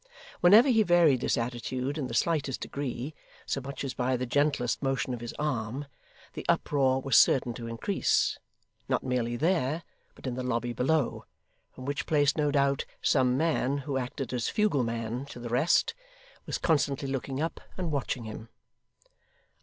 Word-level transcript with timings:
Whenever 0.39 0.67
he 0.67 0.81
varied 0.81 1.21
this 1.21 1.37
attitude 1.37 1.95
in 1.95 2.07
the 2.07 2.15
slightest 2.15 2.61
degree 2.61 3.13
so 3.45 3.61
much 3.61 3.83
as 3.83 3.93
by 3.93 4.17
the 4.17 4.25
gentlest 4.25 4.81
motion 4.81 5.13
of 5.13 5.19
his 5.21 5.31
arm 5.37 5.85
the 6.33 6.43
uproar 6.49 6.99
was 6.99 7.15
certain 7.15 7.53
to 7.53 7.67
increase, 7.67 8.39
not 8.89 9.03
merely 9.03 9.35
there, 9.37 9.83
but 10.15 10.25
in 10.25 10.33
the 10.33 10.41
lobby 10.41 10.73
below; 10.73 11.25
from 11.71 11.85
which 11.85 12.07
place 12.07 12.35
no 12.35 12.49
doubt, 12.49 12.83
some 12.99 13.37
man 13.37 13.77
who 13.77 13.95
acted 13.95 14.33
as 14.33 14.49
fugleman 14.49 15.23
to 15.27 15.39
the 15.39 15.49
rest, 15.49 15.93
was 16.47 16.57
constantly 16.57 17.07
looking 17.07 17.39
up 17.39 17.59
and 17.77 17.91
watching 17.91 18.23
him. 18.23 18.49